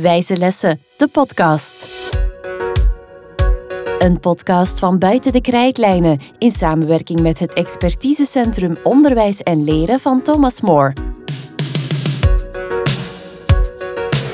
[0.00, 1.88] Wijze Lessen, de podcast.
[3.98, 10.22] Een podcast van Buiten de Krijtlijnen in samenwerking met het expertisecentrum Onderwijs en Leren van
[10.22, 10.92] Thomas More.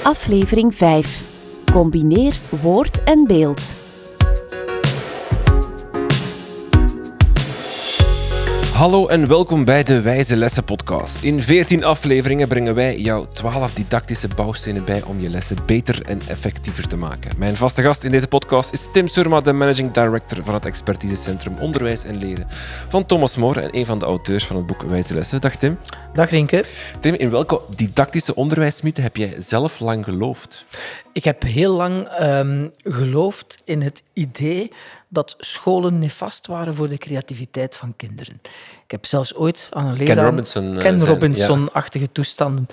[0.03, 1.23] Aflevering 5.
[1.73, 3.75] Combineer woord en beeld.
[8.83, 11.23] Hallo en welkom bij de Wijze Lessen podcast.
[11.23, 16.21] In 14 afleveringen brengen wij jou 12 didactische bouwstenen bij om je lessen beter en
[16.29, 17.31] effectiever te maken.
[17.39, 21.57] Mijn vaste gast in deze podcast is Tim Surma, de managing director van het expertisecentrum
[21.59, 22.47] Onderwijs en Leren
[22.89, 25.41] van Thomas More en een van de auteurs van het boek Wijze Lessen.
[25.41, 25.79] Dag Tim.
[26.13, 26.65] Dag Rinke.
[27.01, 30.67] Tim, in welke didactische onderwijsmythe heb jij zelf lang geloofd?
[31.13, 34.73] Ik heb heel lang um, geloofd in het idee
[35.09, 38.41] dat scholen nefast waren voor de creativiteit van kinderen.
[38.85, 40.17] Ik heb zelfs ooit aan een leraar...
[40.17, 40.77] Ken Robinson.
[40.79, 42.67] Ken Robinson-achtige toestanden.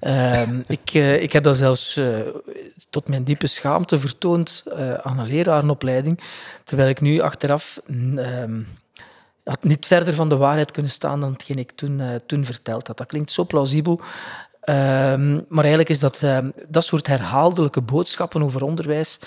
[0.00, 2.20] Uh, ik, uh, ik heb dat zelfs uh,
[2.90, 4.64] tot mijn diepe schaamte vertoond
[5.02, 6.20] aan een lerarenopleiding,
[6.64, 7.80] terwijl ik nu achteraf
[8.16, 8.60] ehm,
[9.44, 12.96] had niet verder van de waarheid kunnen staan dan hetgeen ik toen, toen verteld had.
[12.96, 14.00] Dat klinkt zo plausibel,
[14.62, 19.18] Ehm, maar eigenlijk is dat, uh, dat soort herhaaldelijke boodschappen over onderwijs,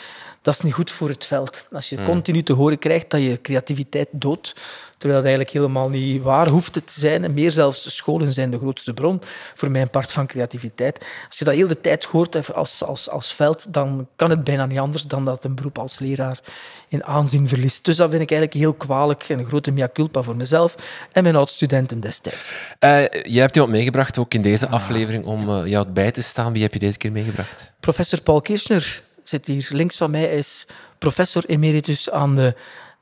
[0.45, 1.67] dat is niet goed voor het veld.
[1.71, 2.05] Als je mm.
[2.05, 4.53] continu te horen krijgt dat je creativiteit doodt,
[4.97, 7.23] terwijl dat eigenlijk helemaal niet waar hoeft het te zijn.
[7.23, 9.21] En meer zelfs, scholen zijn de grootste bron
[9.53, 11.05] voor mijn part van creativiteit.
[11.27, 14.65] Als je dat heel de tijd hoort als, als, als veld, dan kan het bijna
[14.65, 16.39] niet anders dan dat een beroep als leraar
[16.87, 17.85] in aanzien verliest.
[17.85, 20.75] Dus dat vind ik eigenlijk heel kwalijk en een grote mea culpa voor mezelf
[21.11, 22.51] en mijn oud-studenten destijds.
[22.79, 26.53] Uh, jij hebt iemand meegebracht, ook in deze aflevering, om uh, jou bij te staan.
[26.53, 27.71] Wie heb je deze keer meegebracht?
[27.79, 30.25] Professor Paul Kirchner zit hier links van mij.
[30.25, 32.55] Is professor emeritus aan de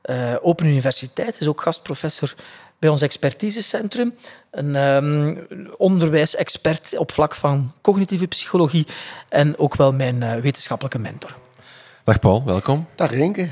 [0.04, 1.40] uh, Open Universiteit.
[1.40, 2.34] is ook gastprofessor
[2.78, 4.14] bij ons expertisecentrum.
[4.50, 8.86] Een um, onderwijsexpert op vlak van cognitieve psychologie
[9.28, 11.36] en ook wel mijn uh, wetenschappelijke mentor.
[12.04, 12.86] Dag Paul, welkom.
[12.94, 13.48] Dag Rinke.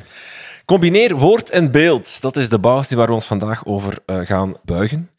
[0.64, 2.20] Combineer woord en beeld.
[2.20, 5.10] Dat is de basis waar we ons vandaag over uh, gaan buigen.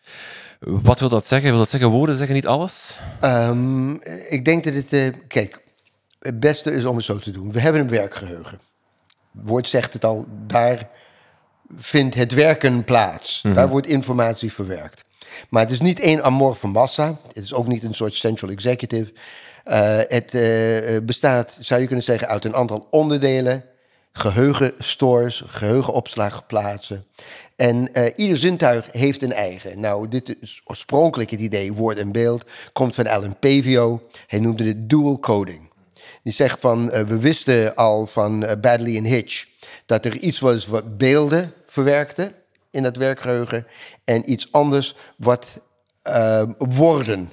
[0.59, 1.49] Wat wil dat zeggen?
[1.49, 2.99] Wil dat zeggen woorden zeggen niet alles?
[3.21, 4.93] Um, ik denk dat het...
[4.93, 5.61] Uh, kijk,
[6.23, 7.51] het beste is om het zo te doen.
[7.51, 8.59] We hebben een werkgeheugen.
[9.07, 10.89] Het woord zegt het al, daar
[11.77, 13.41] vindt het werken plaats.
[13.41, 13.59] Mm -hmm.
[13.59, 15.03] Daar wordt informatie verwerkt.
[15.49, 17.19] Maar het is niet één amorfe massa.
[17.33, 19.13] Het is ook niet een soort central executive.
[19.65, 23.63] Uh, het uh, bestaat, zou je kunnen zeggen, uit een aantal onderdelen.
[24.11, 27.05] Geheugenstores, geheugenopslagplaatsen.
[27.55, 29.79] En uh, ieder zintuig heeft een eigen.
[29.79, 34.01] Nou, dit is oorspronkelijk het idee, woord en beeld, komt van Alan Pavio.
[34.27, 35.71] Hij noemde het dual coding.
[36.23, 39.45] Die zegt van, we wisten al van Badley en Hitch
[39.85, 42.31] dat er iets was wat beelden verwerkte
[42.71, 43.67] in het werkgeheugen
[44.03, 45.47] en iets anders wat
[46.07, 47.31] uh, woorden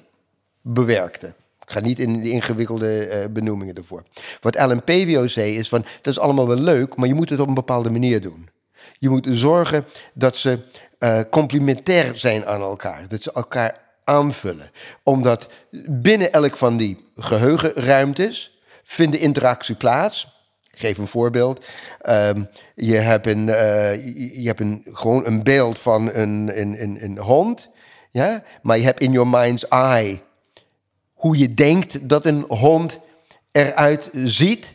[0.61, 1.27] bewerkte.
[1.61, 4.03] Ik ga niet in de ingewikkelde uh, benoemingen ervoor.
[4.41, 7.49] Wat Pavio zei is van, dat is allemaal wel leuk, maar je moet het op
[7.49, 8.49] een bepaalde manier doen.
[8.99, 9.85] Je moet zorgen
[10.15, 10.59] dat ze
[10.99, 13.09] uh, complementair zijn aan elkaar.
[13.09, 14.71] Dat ze elkaar aanvullen.
[15.03, 15.49] Omdat
[15.87, 18.50] binnen elk van die geheugenruimtes
[18.91, 20.39] vindt de interactie plaats
[20.81, 21.65] geef een voorbeeld.
[22.09, 23.95] Um, je hebt, een, uh,
[24.43, 27.69] je hebt een, gewoon een beeld van een, een, een, een hond.
[28.11, 28.43] Ja?
[28.63, 30.21] Maar je hebt in your mind's eye
[31.15, 32.99] hoe je denkt dat een hond
[33.53, 34.75] eruit ziet.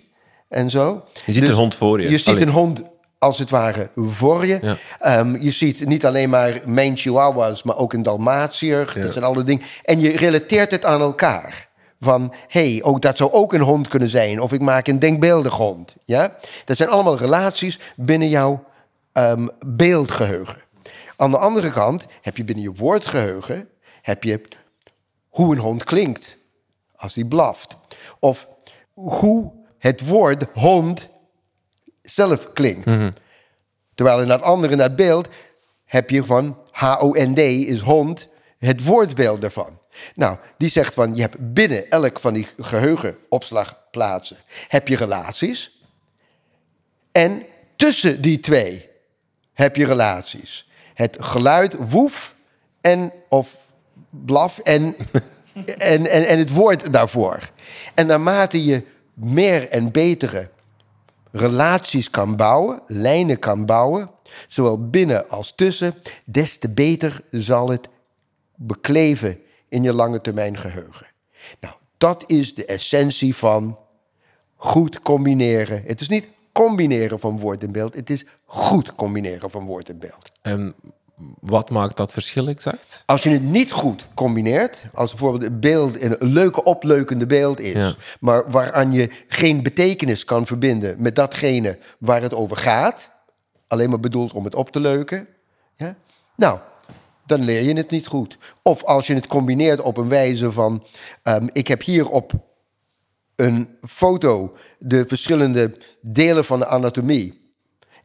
[0.49, 1.05] En zo.
[1.25, 2.09] Je ziet dus een hond voor je.
[2.09, 2.83] Je ziet een hond
[3.17, 4.59] als het ware voor je.
[4.61, 5.19] Ja.
[5.19, 8.91] Um, je ziet niet alleen maar Maine Chihuahuas, maar ook een Dalmatiër.
[8.95, 9.01] Ja.
[9.01, 9.65] Dat zijn alle dingen.
[9.83, 14.09] En je relateert het aan elkaar van hey, ook dat zou ook een hond kunnen
[14.09, 14.41] zijn.
[14.41, 15.95] Of ik maak een denkbeeldig hond.
[16.03, 16.35] Ja?
[16.65, 18.63] Dat zijn allemaal relaties binnen jouw
[19.13, 20.63] um, beeldgeheugen.
[21.15, 23.69] Aan de andere kant heb je binnen je woordgeheugen
[24.01, 24.41] heb je
[25.29, 26.37] hoe een hond klinkt
[26.95, 27.77] als die blaft.
[28.19, 28.47] Of
[28.93, 31.09] hoe het woord hond
[32.01, 32.85] zelf klinkt.
[32.85, 33.13] Mm -hmm.
[33.95, 35.27] Terwijl in dat andere, in dat beeld,
[35.85, 38.27] heb je van H-O-N-D is hond,
[38.57, 39.79] het woordbeeld daarvan.
[40.15, 45.79] Nou, die zegt van je hebt binnen elk van die geheugenopslagplaatsen heb je relaties.
[47.11, 47.45] En
[47.75, 48.89] tussen die twee
[49.53, 50.69] heb je relaties.
[50.93, 52.35] Het geluid woef
[52.81, 53.55] en of
[54.09, 54.95] blaf en,
[55.77, 57.39] en, en, en het woord daarvoor.
[57.95, 58.83] En naarmate je
[59.13, 60.49] meer en betere
[61.31, 64.09] relaties kan bouwen, lijnen kan bouwen,
[64.47, 65.93] zowel binnen als tussen,
[66.25, 67.87] des te beter zal het
[68.55, 69.39] bekleven
[69.69, 71.07] in je lange termijn geheugen.
[71.59, 73.77] Nou, dat is de essentie van
[74.55, 75.83] goed combineren.
[75.85, 79.99] Het is niet combineren van woord en beeld, het is goed combineren van woord en
[79.99, 80.31] beeld.
[80.41, 80.73] Um,
[81.39, 83.03] wat maakt dat verschil exact?
[83.05, 87.73] Als je het niet goed combineert, als bijvoorbeeld een beeld een leuke opleukende beeld is,
[87.73, 87.95] Ja.
[88.19, 93.09] maar waaraan je geen betekenis kan verbinden met datgene waar het over gaat,
[93.67, 95.27] alleen maar bedoeld om het op te leuken,
[95.75, 95.95] ja?
[96.35, 96.59] nou,
[97.25, 98.37] dan leer je het niet goed.
[98.61, 100.85] Of als je het combineert op een wijze van,
[101.23, 102.31] ehm, ik heb hier op
[103.35, 107.49] een foto de verschillende delen van de anatomie.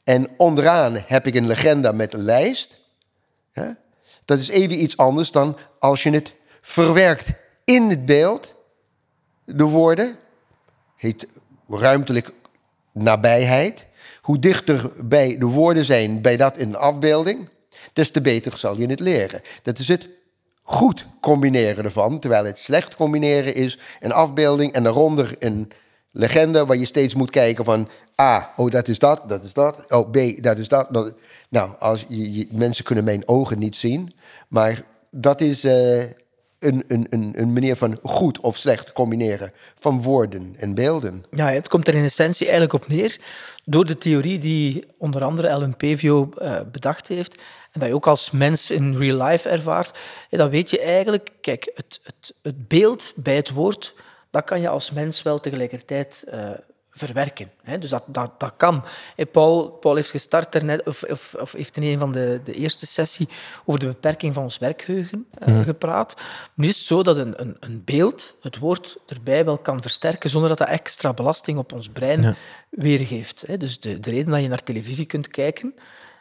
[0.05, 2.79] En onderaan heb ik een legenda met een lijst.
[4.25, 7.33] Dat is even iets anders dan als je het verwerkt
[7.65, 8.55] in het beeld.
[9.45, 10.17] De woorden
[10.97, 11.27] heet
[11.69, 12.33] ruimtelijk
[12.93, 13.87] nabijheid.
[14.23, 17.49] Hoe dichter bij de woorden zijn bij dat in een afbeelding,
[17.93, 19.41] des te beter zal je het leren.
[19.63, 20.09] Dat is het
[20.63, 25.73] goed combineren ervan, terwijl het slecht combineren is een afbeelding en daaronder een
[26.11, 27.89] legende waar je steeds moet kijken van
[28.21, 31.15] A, oh dat is dat, dat is dat, oh B, dat is dat.
[31.49, 34.13] Nou, als je, mensen kunnen mijn ogen niet zien,
[34.49, 40.03] maar dat is eh, een, een, een, een manier van goed of slecht combineren van
[40.03, 41.25] woorden en beelden.
[41.31, 43.19] Ja, het komt er in essentie eigenlijk op neer
[43.65, 48.07] door de theorie die onder andere Ellen Pavio eh, bedacht heeft en dat je ook
[48.07, 49.99] als mens in real life ervaart.
[50.31, 53.95] Dan weet je eigenlijk, kijk, het, het, het beeld bij het woord,
[54.31, 56.51] dat kan je als mens wel tegelijkertijd eh,
[56.91, 57.51] verwerken.
[57.63, 57.79] Hè?
[57.79, 58.85] Dus dat, dat, dat kan.
[59.17, 62.53] Hey, Paul, Paul heeft gestart daarnet, of, of, of heeft in een van de, de
[62.53, 63.29] eerste sessie
[63.65, 66.15] over de beperking van ons werkgeheugen eh, gepraat.
[66.57, 70.49] Is het zo dat een, een, een beeld het woord erbij wel kan versterken zonder
[70.49, 72.37] dat dat extra belasting op ons brein
[72.71, 73.45] weergeeft.
[73.47, 73.57] Hè?
[73.57, 75.75] Dus de, de reden dat je naar televisie kunt kijken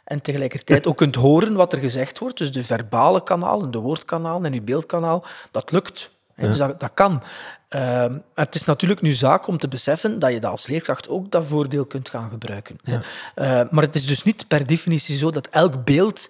[0.10, 4.46] en tegelijkertijd ook kunt horen wat er gezegd wordt, dus de verbale kanalen, de woordkanalen
[4.46, 6.12] en je beeldkanaal, dat lukt.
[6.36, 7.24] Dus dat, dat kan.
[7.70, 11.32] Ehm, het is natuurlijk nu zaak om te beseffen dat je dat als leerkracht ook
[11.32, 12.80] dat voordeel kunt gaan gebruiken.
[12.84, 13.00] hè.
[13.36, 16.30] Eh, maar het is dus niet per definitie zo dat elk beeld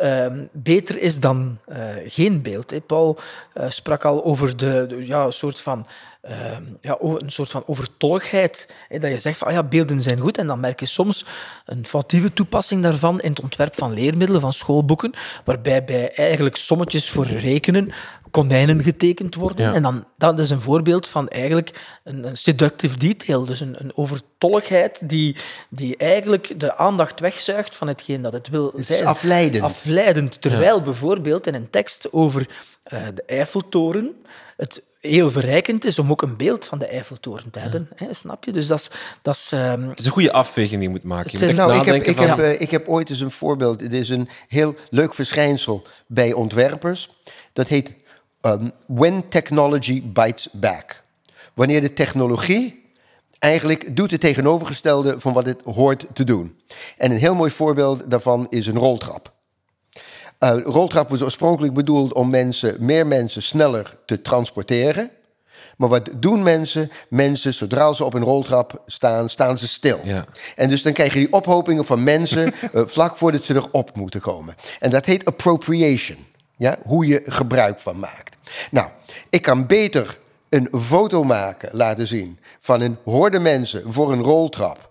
[0.00, 2.70] ehm, beter is dan eh, geen beeld.
[2.70, 2.80] Hè.
[2.80, 3.18] Paul
[3.52, 5.86] eh, sprak al over de, ja, een soort van
[6.20, 8.74] ehm, ja, een soort van overtolligheid.
[8.88, 10.38] Hè, dat je zegt van ah ja, beelden zijn goed.
[10.38, 11.26] En dan merk je soms
[11.64, 15.12] een foutieve toepassing daarvan in het ontwerp van leermiddelen, van schoolboeken,
[15.44, 17.92] waarbij bij eigenlijk sommetjes voor rekenen
[18.30, 19.66] konijnen getekend worden.
[19.66, 19.74] Ja.
[19.74, 23.96] En dan, dat is een voorbeeld van eigenlijk een, een seductive detail, dus een, een
[23.96, 25.36] overtolligheid die,
[25.68, 29.06] die eigenlijk de aandacht wegzuigt van hetgeen dat het wil zijn.
[29.06, 29.64] afleidend.
[29.64, 30.40] Afleidend.
[30.40, 32.48] Terwijl bijvoorbeeld in een tekst over
[32.82, 34.14] eh, de Eiffeltoren
[34.56, 37.88] het heel verrijkend is om ook een beeld van de Eiffeltoren te hebben.
[37.94, 38.52] Hè, snap je?
[38.52, 38.90] Dus dat is...
[39.22, 41.30] Dat is ehm, Het is een goede afweging die je moet maken.
[41.30, 42.28] Je Het moet zijn- echt Nou, ik heb, ik, van...
[42.28, 43.80] heb, eh, ik heb ooit eens een voorbeeld.
[43.80, 47.08] Het is een heel leuk verschijnsel bij ontwerpers.
[47.52, 47.94] Dat heet
[48.40, 51.02] ehm, When Technology Bites Back.
[51.54, 52.92] Wanneer de technologie
[53.38, 56.58] eigenlijk doet het tegenovergestelde van wat het hoort te doen.
[56.98, 59.32] En een heel mooi voorbeeld daarvan is een roltrap.
[60.38, 65.10] Eh, roltrap was oorspronkelijk bedoeld om mensen, meer mensen sneller te transporteren.
[65.76, 66.90] Maar wat doen mensen?
[67.08, 70.00] Mensen, zodra ze op een roltrap staan, staan ze stil.
[70.04, 70.24] Ja.
[70.56, 74.20] En dus dan krijg je die ophopingen van mensen eh, vlak voordat ze erop moeten
[74.20, 74.54] komen.
[74.78, 76.18] En dat heet appropriation.
[76.60, 76.78] Ja?
[76.82, 78.36] Hoe je gebruik van maakt.
[78.70, 78.88] Nou,
[79.28, 80.18] ik kan beter
[80.48, 84.90] een foto maken, laten zien, van een horde mensen voor een roltrap.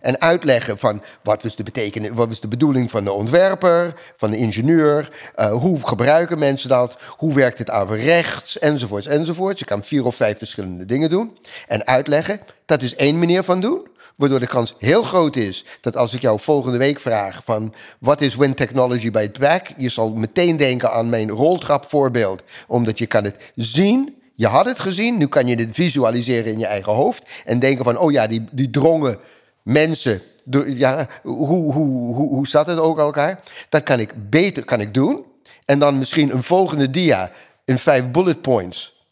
[0.00, 4.36] En uitleggen van wat was de, wat was de bedoeling van de ontwerper, van de
[4.36, 9.58] ingenieur, eh, hoe gebruiken mensen dat, hoe werkt het averechts, enzovoorts, enzovoorts.
[9.58, 11.38] Je kan vier of vijf verschillende dingen doen.
[11.68, 13.87] En uitleggen, dat is één manier van doen.
[14.18, 18.20] Waardoor de kans heel groot is dat als ik jou volgende week vraag van wat
[18.20, 22.42] is When Technology by Back, je zal meteen denken aan mijn roltrap voorbeeld.
[22.66, 26.58] Omdat je kan het zien, je had het gezien, nu kan je het visualiseren in
[26.58, 27.30] je eigen hoofd.
[27.44, 29.18] En denken van, oh ja, die, die drongen
[29.62, 30.20] mensen,
[30.66, 31.72] ja, hoe, hoe,
[32.14, 33.40] hoe, hoe zat het ook elkaar?
[33.68, 35.24] Dat kan ik beter kan ik doen.
[35.64, 37.30] En dan misschien een volgende dia
[37.64, 39.06] in vijf bullet points.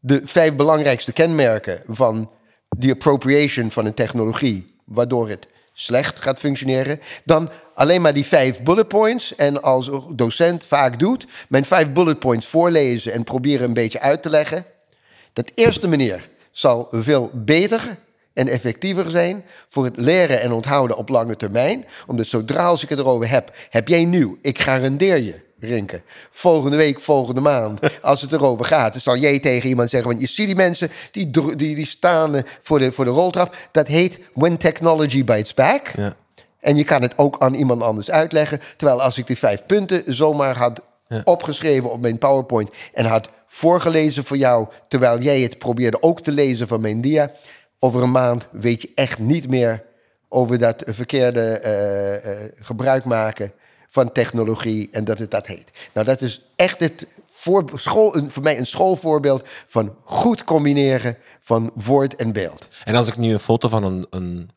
[0.00, 2.30] De vijf belangrijkste kenmerken van
[2.78, 7.00] die appropriation van een technologie, waardoor het slecht gaat functioneren.
[7.24, 9.34] Dan alleen maar die vijf bullet points.
[9.34, 14.22] En als docent vaak doet, mijn vijf bullet points voorlezen en proberen een beetje uit
[14.22, 14.64] te leggen.
[15.32, 17.98] Dat eerste manier zal veel beter
[18.32, 21.84] en effectiever zijn voor het leren en onthouden op lange termijn.
[22.06, 24.38] Omdat zodra als ik het erover heb, heb jij nieuw.
[24.42, 29.38] Ik garandeer je, Rinke, volgende week, volgende maand, als het erover gaat, dan zal jij
[29.38, 32.92] tegen iemand zeggen, want je ziet die mensen, die, die, die staan eh, voor de,
[32.92, 33.56] voor de roltrap.
[33.70, 35.90] Dat heet When Technology Bites Back.
[35.96, 36.16] Ja.
[36.60, 38.60] En je kan het ook aan iemand anders uitleggen.
[38.76, 40.82] Terwijl als ik die vijf punten zomaar had
[41.24, 46.32] opgeschreven op mijn PowerPoint en had voorgelezen voor jou, terwijl jij het probeerde ook te
[46.32, 47.32] lezen van mijn dia,
[47.78, 49.82] over een maand weet je echt niet meer
[50.28, 53.52] over dat verkeerde eh, eh, gebruik maken
[53.92, 55.70] van technologie en dat het dat heet.
[55.94, 61.16] Nou, dat is echt het voor, school, een, voor mij een schoolvoorbeeld van goed combineren
[61.40, 62.68] van woord en beeld.
[62.84, 64.50] En als ik nu een foto van een, een,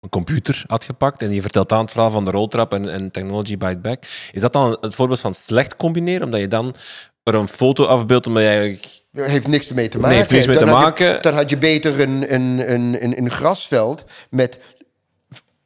[0.00, 3.10] een computer had gepakt en je vertelt aan het verhaal van de roltrap en, en
[3.10, 6.24] Technology Byte Back, is dat dan het voorbeeld van slecht combineren?
[6.24, 6.74] Omdat je dan
[7.22, 9.00] er een foto afbeeldt omdat je eigenlijk...
[9.12, 10.10] Heeft niks ermee te maken.
[10.10, 11.22] Nee, heeft niks mee te had je- maken.
[11.22, 14.58] dan had je beter een, een, een, een, een grasveld met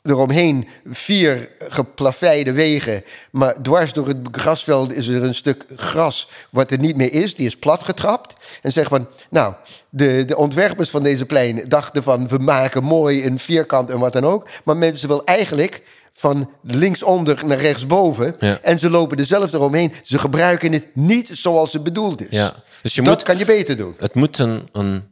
[0.03, 3.03] eromheen vier geplaveide wegen.
[3.31, 7.35] Maar dwars door het grasveld is er een stuk gras wat er niet meer is.
[7.35, 8.35] Die is platgetrapt.
[8.63, 9.55] En zeg van, nou,
[9.89, 12.29] de, de ontwerpers van deze plein dachten van...
[12.29, 14.49] we maken mooi een vierkant en wat dan ook.
[14.65, 15.83] Maar mensen wil eigenlijk
[16.13, 18.37] van linksonder naar rechtsboven.
[18.39, 18.59] Ja.
[18.63, 19.93] En ze lopen er zelf eromheen.
[20.03, 22.27] Ze gebruiken het niet zoals het bedoeld is.
[22.31, 22.55] Ja.
[22.83, 23.95] Dus je Dat moet, kan je beter doen.
[23.99, 25.03] het moet een, een...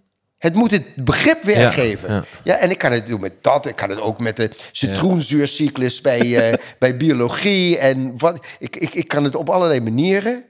[0.41, 2.13] Het moet het begrip weergeven.
[2.15, 2.25] ja.
[2.45, 3.67] Ja, en ik kan het doen met dat.
[3.67, 7.79] Ik kan het ook met de citroenzuurcyclus bij, eh, bij biologie.
[7.79, 10.45] En wat, ik, ik, ik kan het op allerlei manieren.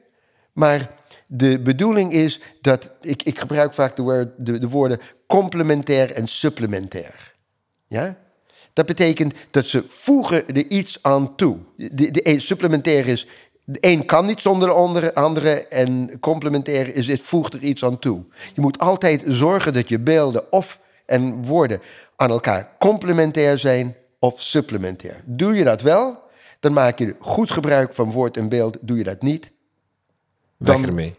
[0.53, 0.91] Maar
[1.27, 2.91] de bedoeling is dat...
[3.01, 7.35] Ik, ik gebruik vaak de, woord- de, de woorden complementair en supplementair.
[7.89, 8.17] Ja?
[8.73, 11.59] Dat betekent dat ze voegen er iets aan toe.
[11.77, 13.27] De, de, supplementair is...
[13.73, 17.99] De een kan niet zonder de andere, en complementair is het voegt er iets aan
[17.99, 18.25] toe.
[18.55, 21.81] Je moet altijd zorgen dat je beelden of en woorden
[22.17, 25.23] aan elkaar complementair zijn of supplementair.
[25.25, 26.23] Doe je dat wel,
[26.61, 28.77] dan maak je goed gebruik van woord en beeld.
[28.81, 29.51] Doe je dat niet,
[30.57, 31.15] Weg Dan- ermee.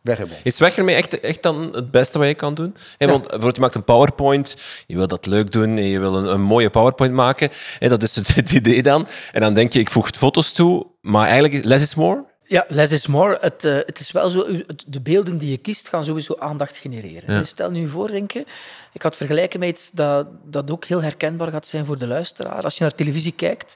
[0.00, 0.38] weg ermee.
[0.42, 2.74] Is weg ermee echt, echt dan het beste wat je kan doen?
[2.98, 4.56] Want bijvoorbeeld, je maakt een PowerPoint,
[4.86, 7.48] je wil dat leuk doen, en je wil een, een mooie PowerPoint maken.
[7.78, 9.06] Hè, dat is het, het idee dan.
[9.32, 12.24] En dan denk je, ik voeg foto's toe, maar eigenlijk is less is more.
[12.46, 13.38] Ja, less is more.
[13.40, 16.76] Het, eh, het is wel zo, het- de beelden die je kiest gaan sowieso aandacht
[16.76, 17.28] genereren.
[17.38, 18.44] Dus stel nu voor, denk je,
[18.92, 22.62] ik had vergelijken met iets dat, dat ook heel herkenbaar gaat zijn voor de luisteraar.
[22.62, 23.74] Als je naar televisie kijkt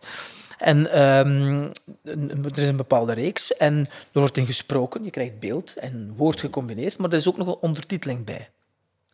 [0.59, 1.62] en ehm,
[2.45, 3.78] er is een bepaalde reeks en
[4.12, 7.47] er wordt in gesproken, je krijgt beeld en woord gecombineerd, maar er is ook nog
[7.47, 8.49] een ondertiteling bij.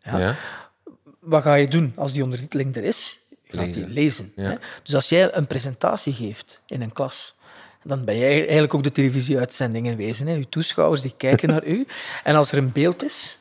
[0.03, 0.19] Ja.
[0.19, 0.37] Ja.
[1.21, 3.19] Wat ga je doen als die ondertiteling er is?
[3.45, 3.93] Je gaat die Lezen.
[3.93, 4.33] lezen.
[4.37, 4.43] Ja.
[4.51, 4.57] Hè?
[4.83, 7.35] Dus als jij een presentatie geeft in een klas,
[7.85, 10.27] dan ben jij eigenlijk ook de televisieuitzending in wezen.
[10.27, 10.35] Hè?
[10.35, 11.87] Je toeschouwers die kijken naar u.
[12.25, 13.39] En als er een beeld is,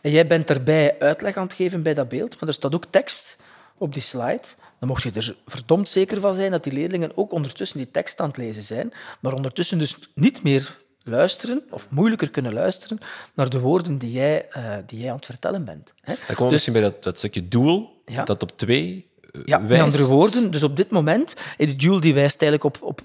[0.00, 2.84] en jij bent daarbij uitleg aan het geven bij dat beeld, maar er staat ook
[2.90, 3.36] tekst
[3.78, 4.42] op die slide,
[4.78, 8.20] dan mocht je er verdomd zeker van zijn dat die leerlingen ook ondertussen die tekst
[8.20, 12.98] aan het lezen zijn, maar ondertussen dus niet meer luisteren, of moeilijker kunnen luisteren,
[13.34, 15.94] naar de woorden die jij, eh, die jij aan het vertellen bent.
[16.00, 16.14] Hè?
[16.14, 18.24] Dan komen we Dus- misschien bij dat, dat stukje doel, Ja.
[18.24, 22.14] dat op twee eh, ja, met andere woorden, dus op dit moment, de Joule die
[22.14, 23.00] wijst eigenlijk op, op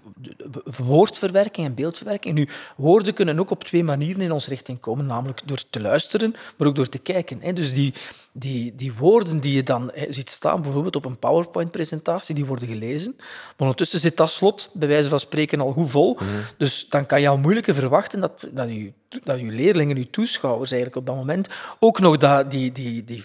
[0.78, 2.36] woordverwerking en beeldverwerking.
[2.36, 6.36] Nu, woorden kunnen ook op twee manieren in onze richting komen, namelijk door te luisteren,
[6.58, 7.40] maar ook door te kijken.
[7.42, 7.54] hè.
[7.54, 7.94] Dus die,
[8.38, 13.14] die, die woorden die je dan ziet staan, bijvoorbeeld op een PowerPoint-presentatie, die worden gelezen.
[13.18, 16.18] Maar ondertussen zit dat slot, bij wijze van spreken, al goed vol.
[16.58, 20.72] Dus dan kan je al moeilijker verwachten dat, dat, je, dat je leerlingen, je toeschouwers
[20.72, 21.48] eigenlijk op dat moment
[21.80, 23.24] ook nog dat, die, die, die,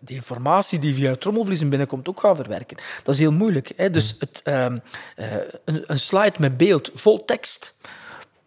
[0.00, 2.76] die informatie die via trommelvliezen binnenkomt ook gaan verwerken.
[3.02, 3.72] Dat is heel moeilijk.
[3.76, 3.90] Hè?
[3.90, 4.78] Dus het, ehm,
[5.16, 7.74] eh, een, een slide met beeld, vol tekst,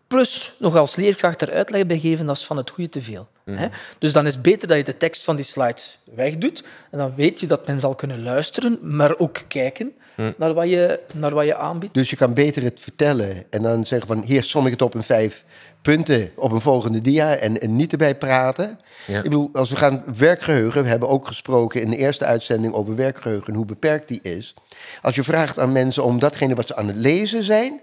[0.07, 3.27] plus nog als leerkracht er uitleg bij geven, dat is van het goede te veel.
[3.51, 3.67] Hè?
[3.99, 5.81] Dus dan is het beter dat je de tekst van die slide
[6.15, 6.63] wegdoet.
[6.91, 9.93] En dan weet je dat men zal kunnen luisteren, maar ook kijken
[10.37, 11.93] naar, wat je, naar wat je aanbiedt.
[11.93, 14.21] Dus je kan beter het vertellen en dan zeggen van...
[14.23, 15.43] hier som ik het op een vijf
[15.81, 18.79] punten op een volgende dia en, en niet erbij praten.
[19.07, 19.17] Ja.
[19.17, 20.83] Ik bedoel, als we gaan werkgeheugen...
[20.83, 23.47] we hebben ook gesproken in de eerste uitzending over werkgeheugen...
[23.47, 24.53] en hoe beperkt die is.
[25.01, 27.81] Als je vraagt aan mensen om datgene wat ze aan het lezen zijn...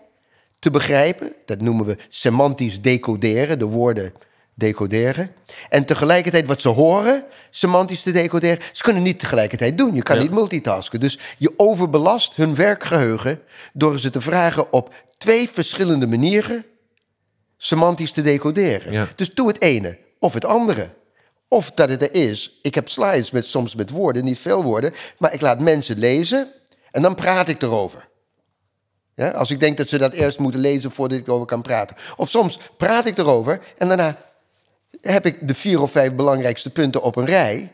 [0.63, 3.59] te begrijpen, dat noemen we semantisch decoderen...
[3.59, 4.13] de woorden
[4.55, 5.31] decoderen.
[5.69, 8.59] En tegelijkertijd wat ze horen, semantisch te decoderen.
[8.73, 9.95] Ze kunnen niet tegelijkertijd doen.
[9.95, 10.23] Je kan Ja.
[10.23, 11.01] niet multitasken.
[11.01, 13.41] Dus je overbelast hun werkgeheugen
[13.73, 16.65] door ze te vragen op twee verschillende manieren
[17.57, 18.93] semantisch te decoderen.
[18.93, 19.09] Ja.
[19.17, 20.91] Dus doe het ene of het andere.
[21.49, 22.59] Of dat het er is.
[22.63, 26.49] Ik heb slides met soms met woorden, niet veel woorden, maar ik laat mensen lezen
[26.91, 28.09] en dan praat ik erover.
[29.15, 31.97] Ja, als ik denk dat ze dat eerst moeten lezen voordat ik erover kan praten.
[32.17, 34.17] Of soms praat ik erover en daarna
[35.01, 37.73] heb ik de vier of vijf belangrijkste punten op een rij.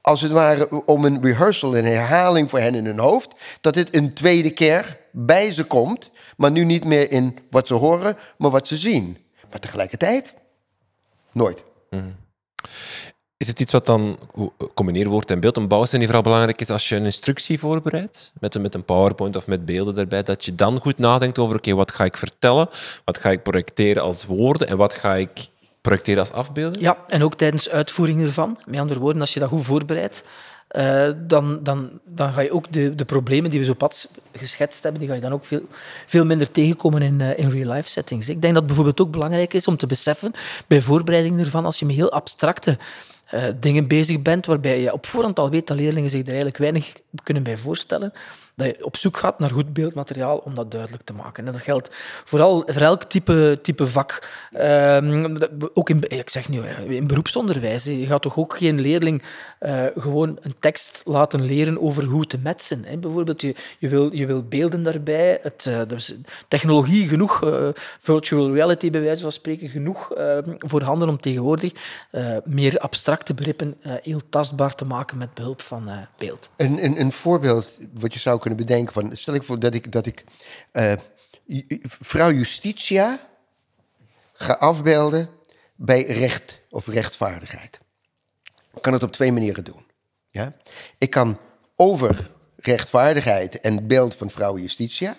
[0.00, 3.32] Als het ware om een rehearsal, een herhaling voor hen in hun hoofd.
[3.60, 6.10] Dat het een tweede keer bij ze komt.
[6.36, 9.18] Maar nu niet meer in wat ze horen, maar wat ze zien.
[9.50, 10.34] Maar tegelijkertijd,
[11.32, 11.62] nooit.
[13.36, 16.60] Is het iets wat dan, hoe- combineren woord en beeld, een bouwsteen die vooral belangrijk
[16.60, 20.22] is als je een instructie voorbereidt, met een, met een PowerPoint of met beelden erbij,
[20.22, 22.68] dat je dan goed nadenkt over, oké, wat ga ik vertellen,
[23.04, 25.30] wat ga ik projecteren als woorden en wat ga ik
[25.80, 26.82] projecteren als afbeelding?
[26.82, 28.58] Ja, en ook tijdens uitvoering ervan.
[28.64, 30.22] Met andere woorden, als je dat goed voorbereidt,
[30.68, 34.82] eh, dan, dan, dan ga je ook de, de problemen die we zo pad geschetst
[34.82, 35.62] hebben, die ga je dan ook veel,
[36.06, 38.28] veel minder tegenkomen in, uh, in real-life settings.
[38.28, 40.32] Ik denk dat bijvoorbeeld ook belangrijk is om te beseffen,
[40.66, 42.78] bij voorbereiding ervan, als je met heel abstracte
[43.34, 46.56] uh, dingen bezig bent, waarbij je op voorhand al weet dat leerlingen zich er eigenlijk
[46.56, 48.12] weinig kunnen bij voorstellen,
[48.54, 51.46] dat je op zoek gaat naar goed beeldmateriaal om dat duidelijk te maken.
[51.46, 51.88] En dat geldt
[52.24, 54.28] vooral voor elk type, type vak.
[54.60, 55.38] Um,
[55.74, 57.84] ook in, ik zeg nu, in beroepsonderwijs.
[57.84, 59.22] Je gaat toch ook geen leerling
[59.60, 62.84] uh, gewoon een tekst laten leren over hoe te metsen.
[62.84, 62.96] Hè.
[62.96, 65.38] Bijvoorbeeld, je, je, wil, je wil beelden daarbij.
[65.42, 65.80] Het, uh,
[66.48, 67.68] technologie genoeg, uh,
[67.98, 70.12] virtual reality bij wijze van spreken, genoeg
[70.58, 71.72] voorhanden om tegenwoordig
[72.44, 76.50] meer abstracte begrippen heel tastbaar te maken met behulp van beeld.
[76.56, 79.16] Een, een, een voorbeeld wat je zou kunnen bedenken van...
[79.16, 80.24] Stel ik voor dat ik, dat ik
[81.82, 83.28] vrouw Justitia
[84.32, 85.28] ga afbeelden
[85.74, 87.80] bij recht of rechtvaardigheid.
[88.74, 89.84] Ik kan het op twee manieren doen.
[90.30, 90.52] Ja?
[90.98, 91.38] Ik kan
[91.76, 95.16] over rechtvaardigheid en het beeld van vrouw Justitia.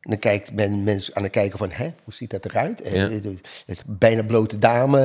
[0.00, 2.80] En dan kijkt men mensen aan het kijken van, hè, hoe ziet dat eruit?
[2.84, 3.08] Ja.
[3.08, 5.00] Uh, bijna blote dame,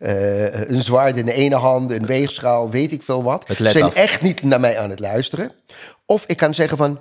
[0.00, 3.44] uh, uh, een zwaard in de ene hand, een weegschaal, weet ik veel wat.
[3.56, 5.52] Ze zijn echt niet naar mij aan het luisteren.
[6.06, 7.00] Of ik kan zeggen van,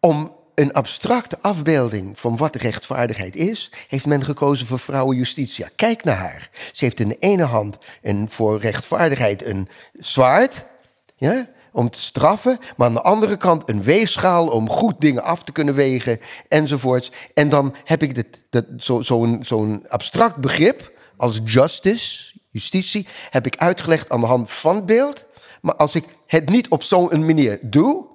[0.00, 5.68] om een abstracte afbeelding van wat rechtvaardigheid is, heeft men gekozen voor vrouwen Justitia.
[5.76, 6.50] Kijk naar haar.
[6.72, 10.64] Ze heeft in de ene hand een, voor rechtvaardigheid een zwaard,
[11.16, 15.44] ja, om te straffen, maar aan de andere kant een weegschaal om goed dingen af
[15.44, 17.12] te kunnen wegen, enzovoorts.
[17.34, 23.46] En dan heb ik dit, dat, zo'n zo zo'n abstract begrip als justice, justitie, heb
[23.46, 25.24] ik uitgelegd aan de hand van het beeld.
[25.60, 28.06] Maar als ik het niet op zo'n manier doe,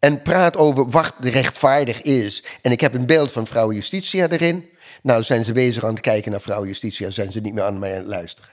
[0.00, 2.44] en praat over wat rechtvaardig is.
[2.62, 4.68] En ik heb een beeld van vrouw Justitia erin.
[5.02, 7.78] Nou, zijn ze bezig aan het kijken naar vrouw Justitia, zijn ze niet meer aan
[7.78, 8.50] mij aan het luisteren.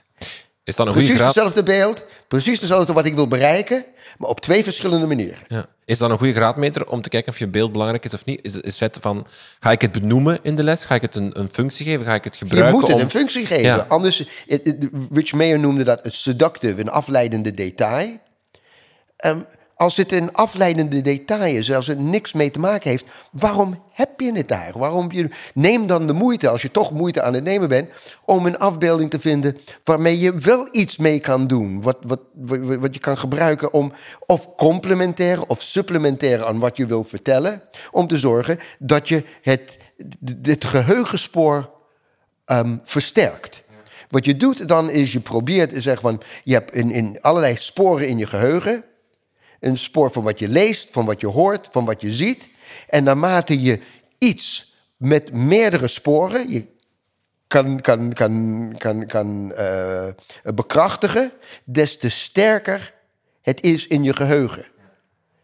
[0.64, 3.84] Is dat een precies goede hetzelfde beeld, precies hetzelfde wat ik wil bereiken,
[4.18, 5.38] maar op twee verschillende manieren.
[5.46, 5.66] Ja.
[5.84, 8.44] Is dat een goede graadmeter om te kijken of je beeld belangrijk is of niet?
[8.44, 9.26] Is, is het van,
[9.60, 10.84] ga ik het benoemen in de les?
[10.84, 12.06] Ga ik het een, een functie geven?
[12.06, 12.72] Ga ik het gebruiken?
[12.72, 13.00] Je moet het om...
[13.02, 13.62] een functie geven.
[13.62, 13.84] Ja.
[13.88, 14.28] Anders,
[15.12, 18.18] Rich Mayer noemde dat het seductive, een afleidende detail.
[19.26, 19.46] Um,
[19.78, 24.20] als het een afleidende detail is, als het niks mee te maken heeft, waarom heb
[24.20, 24.72] je het daar?
[24.78, 27.90] Waarom je, neem dan de moeite, als je toch moeite aan het nemen bent,
[28.24, 31.82] om een afbeelding te vinden waarmee je wel iets mee kan doen.
[31.82, 32.20] Wat, wat,
[32.80, 33.92] wat je kan gebruiken om
[34.26, 37.62] of complementair of supplementair aan wat je wil vertellen.
[37.90, 39.76] Om te zorgen dat je het,
[40.42, 41.70] het geheugenspoor
[42.46, 43.62] um, versterkt.
[44.08, 48.18] Wat je doet dan is je probeert zeggen van je hebt in allerlei sporen in
[48.18, 48.84] je geheugen.
[49.60, 52.48] Een spoor van wat je leest, van wat je hoort, van wat je ziet.
[52.88, 53.80] En naarmate je
[54.18, 56.66] iets met meerdere sporen je
[57.46, 60.06] kan, kan, kan, kan, kan uh,
[60.54, 61.32] bekrachtigen,
[61.64, 62.96] des te sterker
[63.48, 64.66] het is in je geheugen.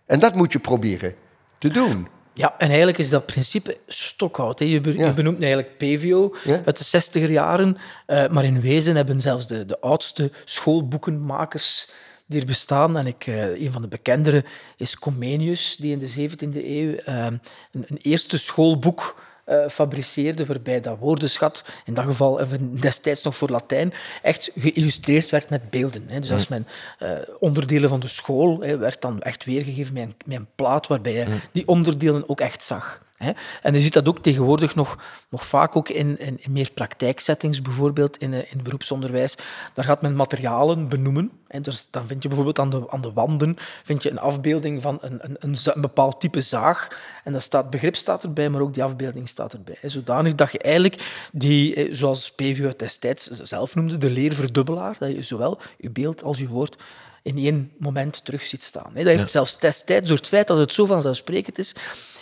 [0.06, 1.14] En dat moet je proberen
[1.58, 2.08] te doen.
[2.32, 4.58] Ja, en eigenlijk is dat principe stokhout.
[4.58, 5.06] Je, be ja.
[5.06, 6.62] je, benoemt eigenlijk PVO ja.
[6.64, 11.90] uit de 60er jaren, uh, maar in wezen hebben zelfs de, de oudste schoolboekenmakers
[12.26, 12.96] die er bestaan.
[12.96, 14.44] En ik, uh, een van de bekendere
[14.76, 20.80] is Comenius, die in de 17e eeuw uh, een, een, eerste schoolboek uh, fabriceerde, waarbij
[20.80, 22.40] dat woordenschat, in dat geval
[22.80, 26.04] destijds nog voor Latijn, echt geïllustreerd werd met beelden.
[26.06, 26.20] Hè.
[26.20, 26.66] Dus als men
[27.38, 31.12] onderdelen van de school hè, werd dan echt weergegeven met een, met een plaat waarbij
[31.12, 33.02] je die onderdelen ook echt zag.
[33.62, 37.62] En je ziet dat ook tegenwoordig nog, nog vaak ook in, in, in meer praktijksettings,
[37.62, 39.36] bijvoorbeeld in, in het beroepsonderwijs.
[39.74, 41.30] Daar gaat men materialen benoemen.
[41.48, 44.82] En dus dan vind je bijvoorbeeld aan de, aan de wanden vind je een afbeelding
[44.82, 46.88] van een, een, een, een bepaald type zaag.
[47.24, 49.78] En dat staat, begrip staat erbij, maar ook die afbeelding staat erbij.
[49.82, 55.22] Zodanig dat je eigenlijk die, eh, zoals PVU destijds zelf noemde, de leerverdubbelaar, dat je
[55.22, 56.76] zowel je beeld als je woord
[57.22, 58.90] in één moment terug ziet staan.
[58.94, 61.74] Dat heeft zelfs destijds, door het feit dat het zo vanzelfsprekend is,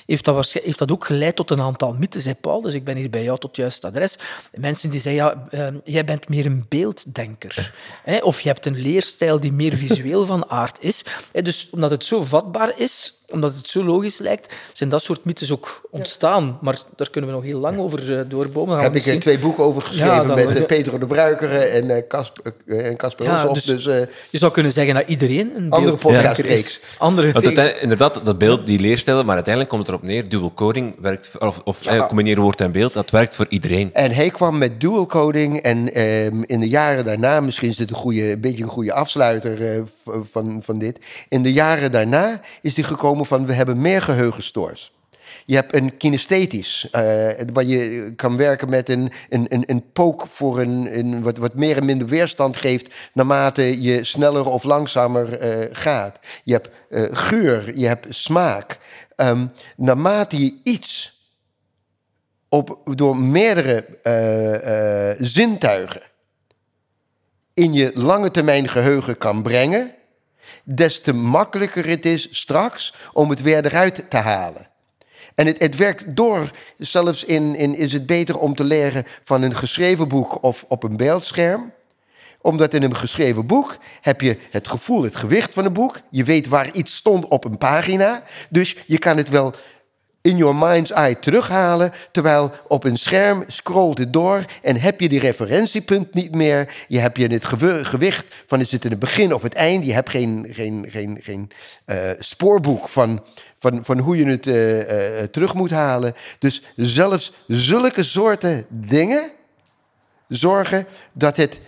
[0.07, 2.61] heeft dat, heeft dat ook geleid tot een aantal mythes, hè, Paul.
[2.61, 4.19] Dus ik ben hier bij jou tot het juiste adres.
[4.55, 7.73] Mensen die zeggen, ja, uh, jij bent meer een beelddenker.
[8.03, 8.19] Hè?
[8.19, 11.05] Of je hebt een leerstijl die meer visueel van aard is.
[11.33, 11.43] Hè?
[11.43, 15.53] Dus omdat het zo vatbaar is, omdat het zo logisch lijkt, zijn dat soort mythes
[15.53, 16.59] ook ontstaan.
[16.61, 18.79] Maar daar kunnen we nog heel lang over uh, doorbomen.
[18.79, 22.53] Heb ik er twee boeken over geschreven ja, met uh, Pedro de Bruikere en Casper
[22.65, 23.85] uh, Casper ja, dus, dus
[24.31, 26.81] je zou kunnen zeggen dat iedereen een andere podcastreeks.
[26.83, 26.89] Ja.
[26.99, 27.47] Andere Want
[27.81, 31.61] inderdaad, dat beeld, die leerstijlen, maar uiteindelijk komt het erop neer, dual coding werkt, of,
[31.65, 32.07] of ja.
[32.07, 33.95] combineren woord en beeld, dat werkt voor iedereen.
[33.95, 37.91] En hij kwam met dual coding en um, in de jaren daarna, misschien is dit
[37.91, 39.83] een, goede, een beetje een goede afsluiter
[40.31, 44.93] van, van dit, in de jaren daarna is hij gekomen van we hebben meer geheugenstores.
[45.45, 47.01] Je hebt een kinesthetisch, uh,
[47.53, 51.55] waar je kan werken met een, een, een, een pook voor een, een wat, wat
[51.55, 56.19] meer en minder weerstand geeft naarmate je sneller of langzamer uh, gaat.
[56.45, 58.79] Je hebt uh, geur, je hebt smaak.
[59.17, 61.21] Um, naarmate je iets
[62.49, 63.85] op, door meerdere
[65.21, 66.03] zintuigen
[67.55, 69.95] in je lange termijn geheugen kan brengen,
[70.65, 74.71] des te makkelijker het is straks om het weer eruit te halen.
[75.35, 76.51] En het, het werkt door.
[76.79, 80.83] Zelfs in, in is het beter om te leren van een geschreven boek of op
[80.83, 81.73] een beeldscherm.
[82.43, 86.01] Omdat in een geschreven boek heb je het gevoel, het gewicht van een boek.
[86.11, 88.23] Je weet waar iets stond op een pagina.
[88.51, 89.55] Dus je kan het wel
[90.23, 91.93] in your mind's eye terughalen.
[92.11, 96.75] Terwijl op een scherm scrolt het door en heb je die referentiepunt niet meer.
[96.89, 97.45] Je hebt je het
[97.87, 99.85] gewicht van is het in het begin of het eind.
[99.85, 101.51] Je hebt geen, geen, geen, geen
[101.87, 103.25] uh, spoorboek van,
[103.59, 106.15] van, van hoe je het uh, uh, terug moet halen.
[106.39, 109.31] Dus zelfs zulke soorten dingen
[110.29, 111.61] zorgen dat het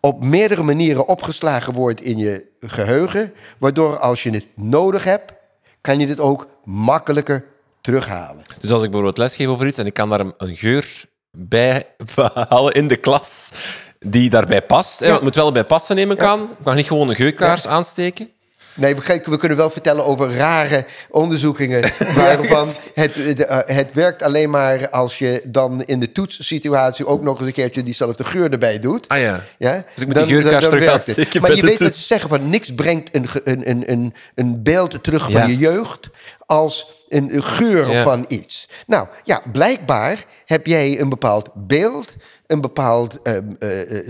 [0.00, 3.32] op meerdere manieren opgeslagen wordt in je geheugen.
[3.58, 5.32] Waardoor als je het nodig hebt,
[5.80, 7.44] kan je het ook makkelijker
[7.80, 8.42] terughalen.
[8.60, 11.86] Dus als ik bijvoorbeeld lesgeef over iets en ik kan daar een, geur bij
[12.48, 13.50] halen in de klas
[13.98, 15.00] die daarbij past.
[15.00, 15.12] Ja.
[15.12, 16.50] Het moet wel bij passen nemen kan.
[16.50, 17.68] Ik mag niet gewoon een geurkaars ja.
[17.68, 18.30] aansteken.
[18.74, 21.82] Nee, we, we, kunnen wel vertellen over rare onderzoekingen.
[22.14, 27.22] Waarvan het, het, eh, het, werkt alleen maar als je dan in de toetssituatie ook
[27.22, 29.08] nog eens een keertje diezelfde geur erbij doet.
[29.08, 29.44] Ah ja.
[29.58, 29.72] ja?
[29.72, 31.40] Dus ik moet dan, die terug aansteken.
[31.40, 35.30] Maar je weet wat ze zeggen: van niks brengt een, een, een, een beeld terug
[35.30, 36.10] van je jeugd
[36.46, 38.02] als een geur ja.
[38.02, 38.68] van iets.
[38.86, 44.06] Nou ja, blijkbaar heb jij een bepaald beeld, een bepaald uh, uh,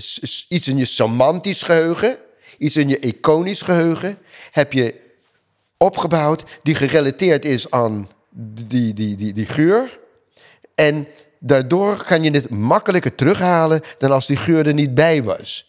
[0.49, 2.17] iets in je semantisch geheugen,
[2.59, 4.19] iets in je iconisch geheugen,
[4.51, 4.95] heb je
[5.77, 8.09] opgebouwd die gerelateerd is aan
[8.67, 9.99] die, die, die, die geur.
[10.75, 11.07] En
[11.39, 15.69] daardoor kan je het makkelijker terughalen dan als die geur er niet bij was.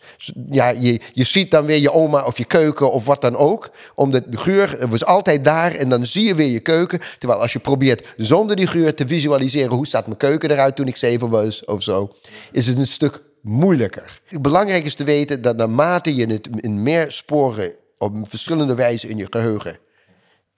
[0.49, 3.69] Ja, je, je ziet dan weer je oma of je keuken of wat dan ook.
[3.95, 6.99] Omdat de geur was altijd daar en dan zie je weer je keuken.
[7.19, 9.75] Terwijl als je probeert zonder die geur te visualiseren...
[9.75, 12.15] hoe staat mijn keuken eruit toen ik zeven was of zo...
[12.51, 14.21] is het een stuk moeilijker.
[14.41, 17.75] Belangrijk is te weten dat naarmate je het in meer sporen...
[17.97, 19.77] op verschillende wijze in je geheugen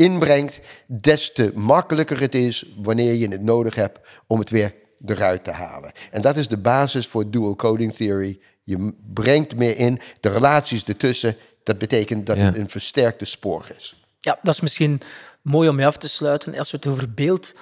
[0.02, 0.60] inbrengt...
[0.88, 4.74] des te makkelijker het is wanneer je het nodig hebt om het weer
[5.06, 5.91] eruit te halen.
[6.12, 8.39] En dat is de basis voor dual coding theory.
[8.63, 11.36] Je brengt meer in de relaties ertussen.
[11.63, 14.06] Dat betekent dat het een versterkte spoor is.
[14.20, 15.02] Ja, dat is misschien
[15.41, 16.58] mooi om je af te sluiten.
[16.58, 17.54] Als we het over beeld,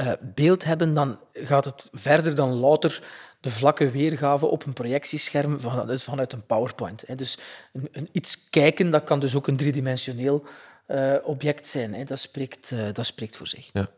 [0.00, 3.02] uh, beeld hebben, dan gaat het verder dan louter
[3.40, 7.04] de vlakke weergave op een projectiescherm vanuit, vanuit een PowerPoint.
[7.16, 7.38] Dus
[7.72, 10.44] een, een, iets kijken, dat kan dus ook een driedimensioneel
[10.88, 11.94] uh, object zijn.
[11.94, 12.04] Hè.
[12.04, 13.68] Dat, spreekt, uh, dat spreekt voor zich.
[13.72, 13.88] Ja.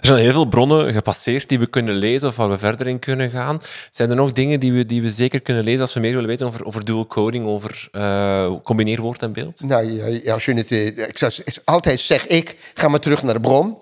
[0.00, 2.98] Er zijn heel veel bronnen gepasseerd die we kunnen lezen of waar we verder in
[2.98, 3.60] kunnen gaan.
[3.90, 6.28] Zijn er nog dingen die we, die we zeker kunnen lezen als we meer willen
[6.28, 9.62] weten over, over dual coding, over uh, combineerwoord en beeld?
[9.62, 11.32] Nou, als je het, ik zou,
[11.64, 13.76] altijd zeg ik, ga maar terug naar de bron.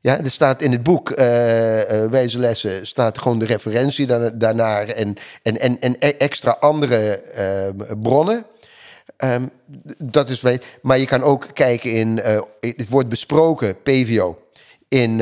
[0.00, 1.16] Ja, er staat in het boek uh,
[2.06, 7.22] Wijze Lessen staat gewoon de referentie daarnaar en, en, en, en e-, extra andere
[7.78, 8.44] uh, bronnen.
[9.24, 9.50] Um,
[9.98, 10.42] dat is,
[10.82, 14.38] maar je kan ook kijken in, uh, het wordt besproken, PVO,
[14.88, 15.12] in,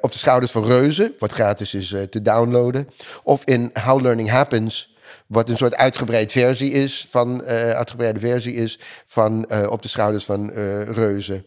[0.00, 2.88] op de schouders van Reuzen, wat gratis is te downloaden.
[3.22, 4.96] Of in How Learning Happens,
[5.28, 10.50] wat een soort uitgebreid versie is van, uitgebreide versie is van op de schouders van
[10.92, 11.46] Reuzen.